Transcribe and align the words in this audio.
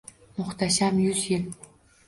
Muhtasham 0.39 0.97
yuz 1.03 1.23
yil 1.29 1.47